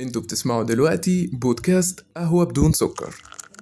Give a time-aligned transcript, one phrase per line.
[0.00, 3.14] أنتوا بتسمعوا دلوقتي بودكاست قهوة بدون سكر.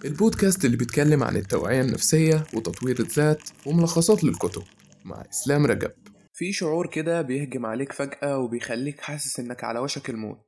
[0.04, 4.62] البودكاست اللي بيتكلم عن التوعية النفسية وتطوير الذات وملخصات للكتب.
[5.04, 5.90] مع إسلام رجب.
[6.32, 10.46] في شعور كده بيهجم عليك فجأة وبيخليك حاسس إنك على وشك الموت.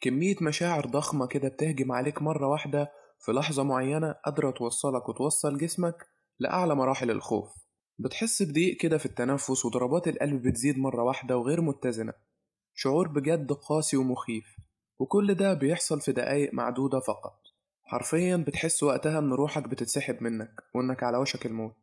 [0.00, 2.92] كمية مشاعر ضخمة كده بتهجم عليك مرة واحدة
[3.24, 6.06] في لحظة معينة قادرة توصلك وتوصل جسمك
[6.38, 7.48] لأعلى مراحل الخوف.
[7.98, 12.12] بتحس بضيق كده في التنفس وضربات القلب بتزيد مرة واحدة وغير متزنة.
[12.74, 14.44] شعور بجد قاسي ومخيف.
[15.02, 17.40] وكل ده بيحصل في دقايق معدودة فقط.
[17.84, 21.76] حرفيا بتحس وقتها إن روحك بتتسحب منك وإنك على وشك الموت.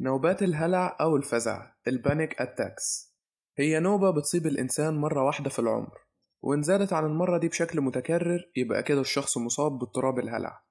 [0.00, 3.14] نوبات الهلع أو الفزع ال panic attacks
[3.58, 5.98] هي نوبة بتصيب الإنسان مرة واحدة في العمر
[6.42, 10.62] وإن زادت عن المرة دي بشكل متكرر يبقى كده الشخص مصاب باضطراب الهلع.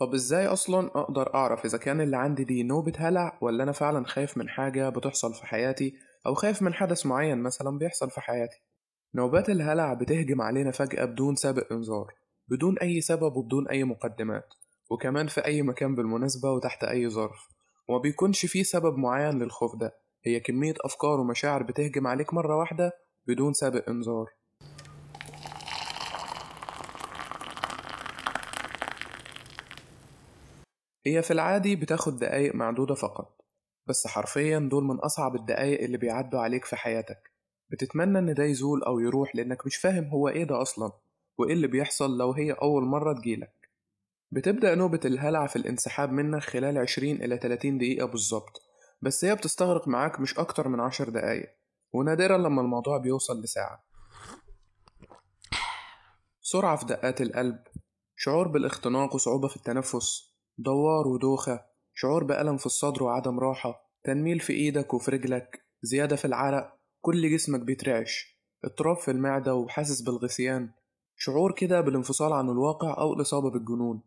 [0.00, 4.06] طب إزاي أصلا أقدر أعرف إذا كان اللي عندي دي نوبة هلع ولا أنا فعلا
[4.06, 5.94] خايف من حاجة بتحصل في حياتي
[6.26, 8.62] أو خايف من حدث معين مثلا بيحصل في حياتي؟
[9.14, 12.14] نوبات الهلع بتهجم علينا فجأة بدون سابق إنذار
[12.48, 14.54] بدون أي سبب وبدون أي مقدمات
[14.90, 17.48] وكمان في أي مكان بالمناسبة وتحت أي ظرف
[17.88, 19.92] وما بيكونش فيه سبب معين للخوف ده
[20.24, 22.92] هي كمية أفكار ومشاعر بتهجم عليك مرة واحدة
[23.26, 24.26] بدون سابق إنذار.
[31.06, 33.40] هي في العادي بتاخد دقايق معدودة فقط
[33.86, 37.32] بس حرفيا دول من أصعب الدقايق اللي بيعدوا عليك في حياتك.
[37.70, 40.92] بتتمنى إن ده يزول أو يروح لأنك مش فاهم هو إيه ده أصلا
[41.38, 43.70] وإيه اللي بيحصل لو هي أول مرة تجيلك.
[44.30, 48.62] بتبدأ نوبة الهلع في الانسحاب منك خلال 20 إلى 30 دقيقة بالظبط
[49.02, 51.48] بس هي بتستغرق معاك مش أكتر من 10 دقايق
[51.92, 53.84] ونادرا لما الموضوع بيوصل لساعة.
[56.40, 57.58] سرعة في دقات القلب
[58.16, 60.29] شعور بالإختناق وصعوبة في التنفس
[60.62, 61.60] دوار ودوخة
[61.94, 67.30] شعور بألم في الصدر وعدم راحة تنميل في إيدك وفي رجلك زيادة في العرق كل
[67.30, 70.70] جسمك بيترعش اضطراب في المعدة وحاسس بالغثيان
[71.16, 74.02] شعور كده بالانفصال عن الواقع أو الإصابة بالجنون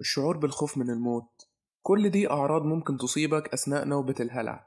[0.00, 1.48] الشعور بالخوف من الموت
[1.82, 4.66] كل دي أعراض ممكن تصيبك أثناء نوبة الهلع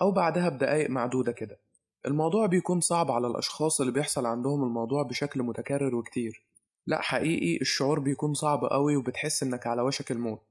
[0.00, 1.60] أو بعدها بدقايق معدودة كده.
[2.06, 6.44] الموضوع بيكون صعب على الأشخاص اللي بيحصل عندهم الموضوع بشكل متكرر وكتير.
[6.86, 10.47] لأ حقيقي الشعور بيكون صعب قوي وبتحس إنك على وشك الموت.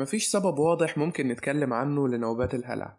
[0.00, 2.98] مفيش سبب واضح ممكن نتكلم عنه لنوبات الهلع.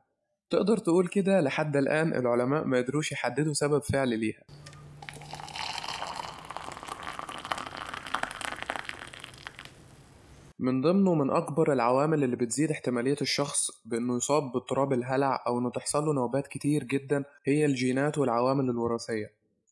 [0.49, 4.43] تقدر تقول كده لحد الآن العلماء ما قدروش يحددوا سبب فعل ليها.
[10.59, 15.69] من ضمنه من أكبر العوامل اللي بتزيد احتمالية الشخص بإنه يصاب باضطراب الهلع أو إنه
[15.69, 19.31] تحصل له نوبات كتير جدا هي الجينات والعوامل الوراثية.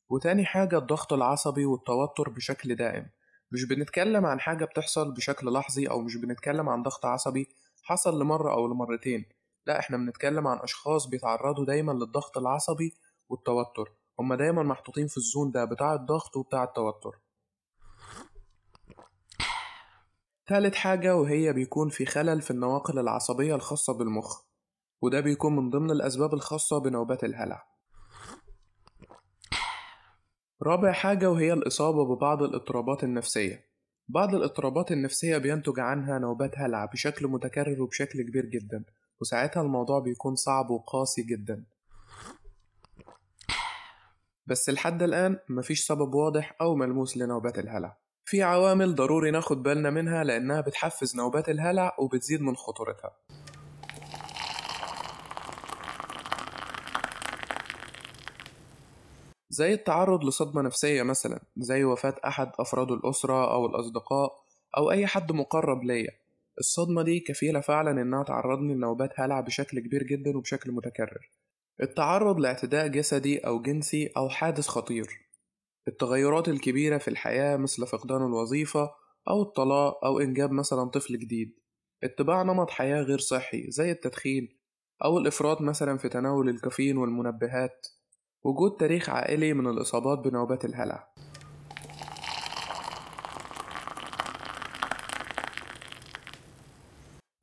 [0.09, 3.05] وتاني حاجة الضغط العصبي والتوتر بشكل دائم.
[3.51, 7.49] مش بنتكلم عن حاجة بتحصل بشكل لحظي أو مش بنتكلم عن ضغط عصبي
[7.83, 9.25] حصل لمرة أو لمرتين.
[9.65, 12.93] لا إحنا بنتكلم عن أشخاص بيتعرضوا دايما للضغط العصبي
[13.29, 13.91] والتوتر.
[14.19, 17.19] هما دايما محطوطين في الزون ده بتاع الضغط وبتاع التوتر.
[20.47, 24.41] تالت حاجة وهي بيكون في خلل في النواقل العصبية الخاصة بالمخ
[25.01, 27.78] وده بيكون من ضمن الأسباب الخاصة بنوبات الهلع.
[30.63, 33.65] رابع حاجة وهي الإصابة ببعض الاضطرابات النفسية.
[34.07, 38.83] بعض الاضطرابات النفسية بينتج عنها نوبات هلع بشكل متكرر وبشكل كبير جدا
[39.21, 41.65] وساعتها الموضوع بيكون صعب وقاسي جدا.
[44.45, 47.97] بس لحد الآن مفيش سبب واضح أو ملموس لنوبات الهلع.
[48.25, 53.11] في عوامل ضروري ناخد بالنا منها لأنها بتحفز نوبات الهلع وبتزيد من خطورتها.
[59.49, 64.31] زي التعرض لصدمة نفسية مثلا زي وفاة أحد أفراد الأسرة أو الأصدقاء
[64.77, 66.11] أو أي حد مقرب ليا.
[66.59, 71.29] الصدمة دي كفيلة فعلا إنها تعرضني لنوبات هلع بشكل كبير جدا وبشكل متكرر.
[71.81, 75.07] التعرض لاعتداء جسدي أو جنسي أو حادث خطير.
[75.87, 78.91] التغيرات الكبيرة في الحياة مثل فقدان الوظيفة
[79.29, 81.59] أو الطلاق أو إنجاب مثلا طفل جديد.
[82.03, 84.57] اتباع نمط حياة غير صحي زي التدخين
[85.03, 87.87] أو الإفراط مثلا في تناول الكافيين والمنبهات.
[88.43, 91.07] وجود تاريخ عائلي من الإصابات بنوبات الهلع.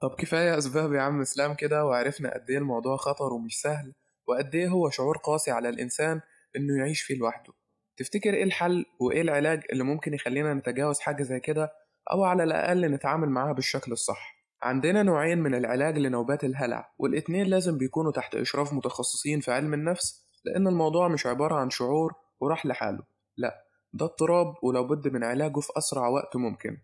[0.01, 3.93] طب كفاية أسباب يا عم إسلام كده وعرفنا قد إيه الموضوع خطر ومش سهل
[4.29, 6.21] وقد إيه هو شعور قاسي على الإنسان
[6.57, 7.53] إنه يعيش فيه لوحده.
[7.97, 11.73] تفتكر إيه الحل وإيه العلاج اللي ممكن يخلينا نتجاوز حاجة زي كده
[12.13, 17.79] أو على الأقل نتعامل معاها بالشكل الصح؟ عندنا نوعين من العلاج لنوبات الهلع والاتنين لازم
[17.79, 23.03] بيكونوا تحت إشراف متخصصين في علم النفس لأن الموضوع مش عبارة عن شعور وراح لحاله.
[23.37, 26.79] لأ ده اضطراب ولو بد من علاجه في أسرع وقت ممكن.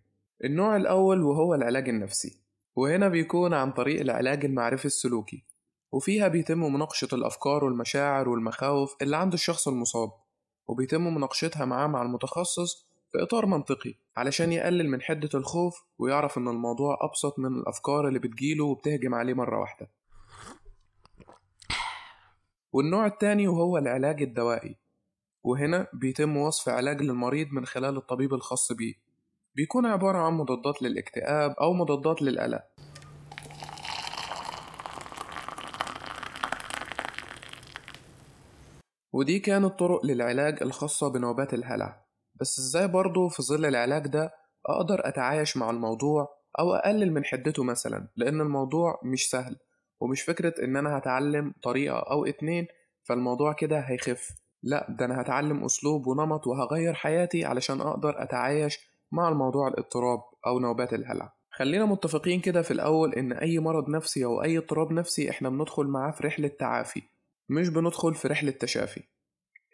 [0.44, 2.43] النوع الأول وهو العلاج النفسي
[2.76, 5.44] وهنا بيكون عن طريق العلاج المعرفي السلوكي
[5.93, 10.11] وفيها بيتم مناقشة الأفكار والمشاعر والمخاوف اللي عند الشخص المصاب
[10.67, 16.49] وبيتم مناقشتها معاه مع المتخصص في إطار منطقي علشان يقلل من حدة الخوف ويعرف إن
[16.49, 19.91] الموضوع أبسط من الأفكار اللي بتجيله وبتهجم عليه مرة واحدة.
[22.72, 24.76] والنوع التاني وهو العلاج الدوائي
[25.44, 28.94] وهنا بيتم وصف علاج للمريض من خلال الطبيب الخاص بيه.
[29.54, 32.62] بيكون عبارة عن مضادات للاكتئاب أو مضادات للقلق.
[39.12, 42.04] ودي كانت طرق للعلاج الخاصة بنوبات الهلع.
[42.34, 44.34] بس إزاي برضه في ظل العلاج ده
[44.66, 46.28] أقدر أتعايش مع الموضوع
[46.58, 49.56] أو أقلل من حدته مثلا؟ لأن الموضوع مش سهل.
[50.02, 52.66] ومش فكرة إن أنا هتعلم طريقة أو اتنين
[53.02, 54.28] فالموضوع كده هيخف.
[54.62, 58.78] لأ ده أنا هتعلم أسلوب ونمط وهغير حياتي علشان أقدر أتعايش
[59.12, 61.32] مع الموضوع الاضطراب أو نوبات الهلع.
[61.50, 65.87] خلينا متفقين كده في الأول إن أي مرض نفسي أو أي اضطراب نفسي إحنا بندخل
[65.87, 67.02] معاه في رحلة تعافي
[67.48, 69.02] مش بندخل في رحلة تشافي.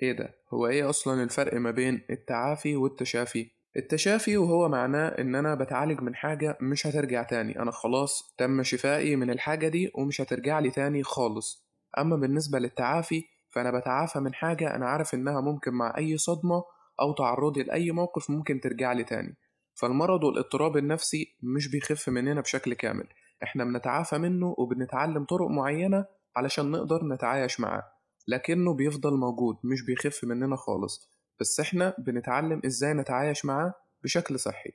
[0.02, 5.55] إيه ده؟ هو إيه أصلا الفرق ما بين التعافي والتشافي؟ التشافي وهو معناه إن أنا
[5.55, 7.59] بتعالج من حاجة مش هترجع تاني.
[7.62, 11.69] أنا خلاص تم شفائي من الحاجة دي ومش هترجع لي تاني خالص.
[11.99, 16.65] أما بالنسبة للتعافي فأنا بتعافى من حاجة أنا عارف إنها ممكن مع أي صدمة
[17.00, 19.37] أو تعرضي لأي موقف ممكن ترجع لي تاني.
[19.75, 23.06] فالمرض والاضطراب النفسي مش بيخف مننا بشكل كامل.
[23.43, 26.05] إحنا بنتعافى منه وبنتعلم طرق معينة
[26.37, 27.82] علشان نقدر نتعايش معاه.
[28.29, 31.18] لكنه بيفضل موجود مش بيخف مننا خالص.
[31.40, 33.75] بس إحنا بنتعلم إزاي نتعايش معاه
[34.05, 34.70] بشكل صحي.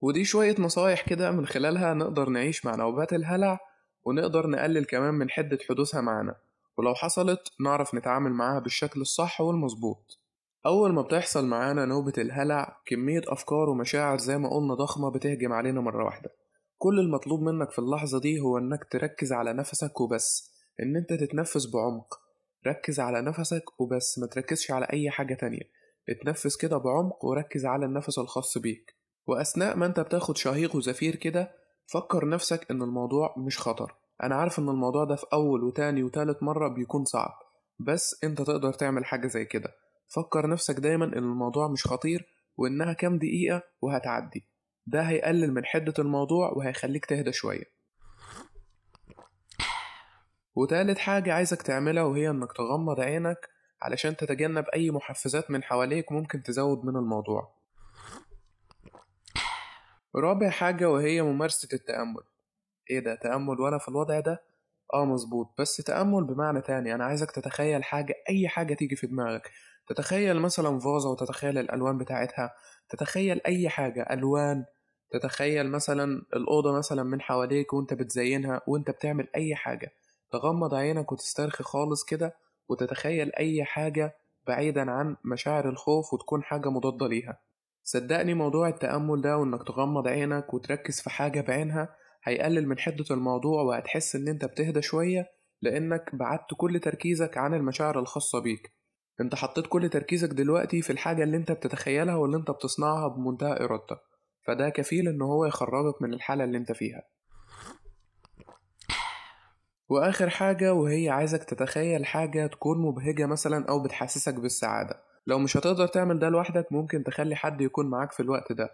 [0.00, 3.60] ودي شوية نصايح كده من خلالها نقدر نعيش مع نوبات الهلع
[4.04, 6.34] ونقدر نقلل كمان من حدة حدوثها معانا.
[6.76, 10.18] ولو حصلت نعرف نتعامل معاها بالشكل الصح والمظبوط.
[10.66, 15.80] أول ما بتحصل معانا نوبة الهلع كمية أفكار ومشاعر زي ما قلنا ضخمة بتهجم علينا
[15.80, 16.30] مرة واحدة.
[16.82, 20.52] كل المطلوب منك في اللحظة دي هو إنك تركز على نفسك وبس
[20.82, 22.20] إن أنت تتنفس بعمق.
[22.66, 25.62] ركز على نفسك وبس ما تركزش على أي حاجة تانية.
[26.08, 28.96] اتنفس كده بعمق وركز على النفس الخاص بيك.
[29.26, 31.52] وأثناء ما أنت بتاخد شهيق وزفير كده
[31.86, 33.94] فكر نفسك إن الموضوع مش خطر.
[34.22, 37.32] أنا عارف إن الموضوع ده في أول وتاني وتالت مرة بيكون صعب
[37.78, 39.68] بس أنت تقدر تعمل حاجة زي كده.
[40.14, 42.26] فكر نفسك دايما إن الموضوع مش خطير
[42.56, 44.51] وإنها كام دقيقة وهتعدي.
[44.86, 47.64] ده هيقلل من حدة الموضوع وهيخليك تهدى شوية.
[50.54, 53.48] وتالت حاجة عايزك تعملها وهي إنك تغمض عينك
[53.82, 57.54] علشان تتجنب أي محفزات من حواليك ممكن تزود من الموضوع.
[60.16, 62.22] رابع حاجة وهي ممارسة التأمل.
[62.90, 64.42] إيه ده؟ تأمل وأنا في الوضع ده؟
[64.94, 65.54] آه مظبوط.
[65.58, 66.94] بس تأمل بمعنى تاني.
[66.94, 69.50] أنا عايزك تتخيل حاجة أي حاجة تيجي في دماغك.
[69.86, 72.54] تتخيل مثلا فازة وتتخيل الألوان بتاعتها
[72.88, 74.64] تتخيل أي حاجة ألوان
[75.12, 79.90] تتخيل مثلا الأوضة مثلا من حواليك وأنت بتزينها وأنت بتعمل أي حاجة.
[80.32, 82.36] تغمض عينك وتسترخي خالص كده
[82.68, 87.40] وتتخيل أي حاجة بعيدا عن مشاعر الخوف وتكون حاجة مضادة ليها.
[87.82, 93.62] صدقني موضوع التأمل ده وإنك تغمض عينك وتركز في حاجة بعينها هيقلل من حدة الموضوع
[93.62, 95.26] وهتحس إن أنت بتهدى شوية
[95.62, 98.72] لأنك بعدت كل تركيزك عن المشاعر الخاصة بيك.
[99.22, 104.00] أنت حطيت كل تركيزك دلوقتي في الحاجة اللي أنت بتتخيلها واللي أنت بتصنعها بمنتهى إرادتك.
[104.46, 107.02] فده كفيل إن هو يخرجك من الحالة اللي أنت فيها.
[109.88, 115.02] وآخر حاجة وهي عايزك تتخيل حاجة تكون مبهجة مثلا أو بتحسسك بالسعادة.
[115.26, 118.70] لو مش هتقدر تعمل ده لوحدك ممكن تخلي حد يكون معاك في الوقت ده.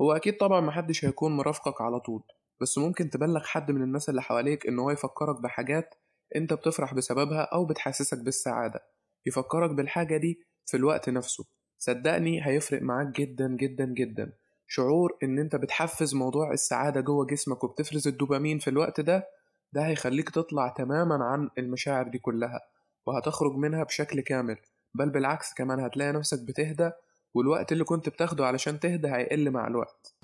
[0.00, 2.22] هو أكيد طبعا محدش هيكون مرافقك على طول.
[2.60, 5.94] بس ممكن تبلغ حد من الناس اللي حواليك إن هو يفكرك بحاجات
[6.36, 8.80] أنت بتفرح بسببها أو بتحسسك بالسعادة.
[9.26, 11.44] يفكرك بالحاجة دي في الوقت نفسه.
[11.78, 14.32] صدقني هيفرق معاك جدا جدا جدا.
[14.66, 19.26] شعور إن أنت بتحفز موضوع السعادة جوه جسمك وبتفرز الدوبامين في الوقت ده
[19.72, 22.60] ده هيخليك تطلع تماما عن المشاعر دي كلها
[23.06, 24.56] وهتخرج منها بشكل كامل.
[24.94, 26.90] بل بالعكس كمان هتلاقي نفسك بتهدى
[27.34, 30.14] والوقت اللي كنت بتاخده علشان تهدى هيقل مع الوقت.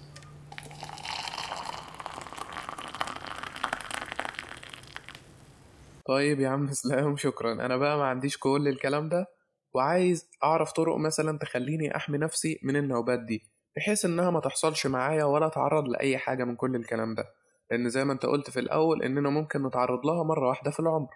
[6.09, 7.53] طيب يا عم اسلام شكرا.
[7.53, 9.27] أنا بقى ما عنديش كل الكلام ده
[9.75, 13.43] وعايز أعرف طرق مثلا تخليني أحمي نفسي من النوبات دي
[13.77, 17.25] بحيث إنها ما تحصلش معايا ولا أتعرض لأي حاجة من كل الكلام ده.
[17.71, 21.09] لأن زي ما أنت قلت في الأول إننا ممكن نتعرض لها مرة واحدة في العمر.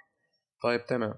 [0.63, 1.15] طيب تمام.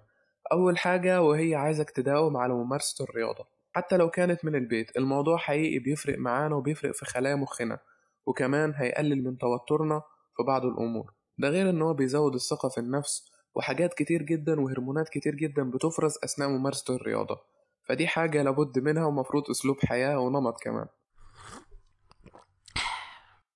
[0.53, 3.47] أول حاجة وهي عايزك تداوم على ممارسة الرياضة.
[3.73, 7.79] حتى لو كانت من البيت الموضوع حقيقي بيفرق معانا وبيفرق في خلايا مخنا
[8.27, 10.03] وكمان هيقلل من توترنا
[10.37, 11.13] في بعض الأمور.
[11.39, 16.19] ده غير إن هو بيزود الثقة في النفس وحاجات كتير جدا وهرمونات كتير جدا بتفرز
[16.25, 17.41] أثناء ممارسة الرياضة.
[17.89, 20.87] فدي حاجة لابد منها ومفروض أسلوب حياة ونمط كمان.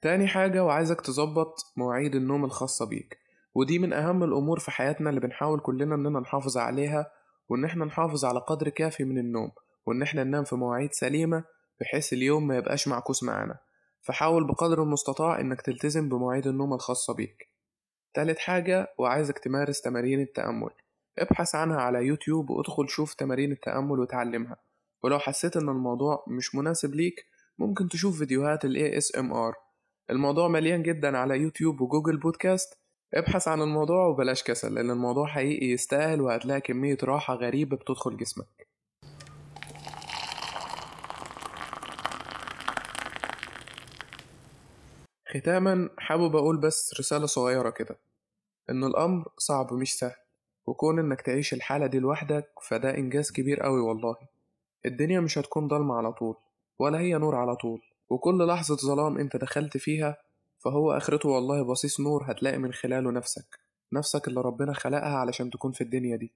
[0.02, 3.18] تاني حاجة وعايزك تظبط مواعيد النوم الخاصة بيك.
[3.54, 7.10] ودي من أهم الأمور في حياتنا اللي بنحاول كلنا إننا نحافظ عليها
[7.48, 9.50] وإن إحنا نحافظ على قدر كافي من النوم
[9.86, 11.44] وإن إحنا ننام في مواعيد سليمة
[11.80, 13.58] بحيث اليوم ما يبقاش معكوس معانا.
[14.02, 17.47] فحاول بقدر المستطاع إنك تلتزم بمواعيد النوم الخاصة بيك.
[18.18, 20.70] تالت حاجة وعايزك تمارس تمارين التأمل.
[21.18, 24.56] ابحث عنها على يوتيوب وادخل شوف تمارين التأمل وتعلمها.
[25.02, 27.26] ولو حسيت إن الموضوع مش مناسب ليك
[27.58, 29.54] ممكن تشوف فيديوهات ال ASMR
[30.10, 32.78] الموضوع مليان جدا على يوتيوب وجوجل بودكاست.
[33.14, 38.68] ابحث عن الموضوع وبلاش كسل لأن الموضوع حقيقي يستاهل وهتلاقي كمية راحة غريبة بتدخل جسمك.
[45.28, 48.07] ختاما حابب أقول بس رسالة صغيرة كده.
[48.70, 50.16] إن الأمر صعب مش سهل
[50.66, 54.16] وكون إنك تعيش الحالة دي لوحدك فده إنجاز كبير أوي والله.
[54.86, 56.36] الدنيا مش هتكون ضلمة على طول
[56.78, 60.16] ولا هي نور على طول وكل لحظة ظلام أنت دخلت فيها
[60.58, 63.58] فهو آخرته والله بصيص نور هتلاقي من خلاله نفسك
[63.92, 66.32] نفسك اللي ربنا خلقها علشان تكون في الدنيا دي.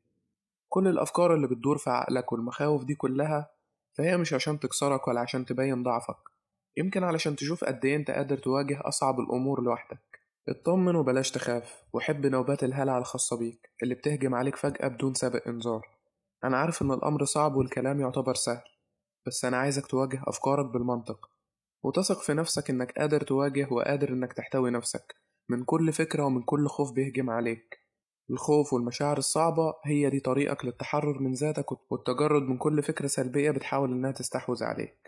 [0.69, 3.51] كل الأفكار اللي بتدور في عقلك والمخاوف دي كلها
[3.93, 6.17] فهي مش عشان تكسرك ولا عشان تبين ضعفك
[6.77, 10.22] يمكن علشان تشوف قد إيه أنت قادر تواجه أصعب الأمور لوحدك.
[10.49, 15.89] اطمن وبلاش تخاف وحب نوبات الهلع الخاصة بيك اللي بتهجم عليك فجأة بدون سابق إنذار.
[16.45, 18.63] أنا عارف إن الأمر صعب والكلام يعتبر سهل
[19.27, 21.31] بس أنا عايزك تواجه أفكارك بالمنطق.
[21.83, 25.15] وتثق في نفسك إنك قادر تواجه وقادر إنك تحتوي نفسك
[25.49, 27.79] من كل فكرة ومن كل خوف بيهجم عليك.
[28.31, 33.93] الخوف والمشاعر الصعبة هي دي طريقك للتحرر من ذاتك والتجرد من كل فكرة سلبية بتحاول
[33.93, 35.02] إنها تستحوذ عليك.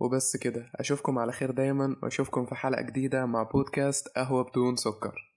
[0.00, 0.70] وبس كده.
[0.76, 5.24] أشوفكم على خير دايما وأشوفكم في حلقة جديدة مع بودكاست قهوة بدون سكر.